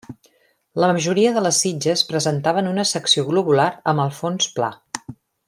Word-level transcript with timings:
La 0.83 0.87
majoria 0.95 1.33
de 1.35 1.43
les 1.47 1.59
sitges 1.65 2.03
presentaven 2.13 2.71
una 2.71 2.87
secció 2.93 3.27
globular 3.29 3.69
amb 3.93 4.05
el 4.07 4.13
fons 4.23 4.51
pla. 4.57 4.73